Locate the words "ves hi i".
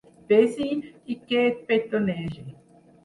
0.29-1.17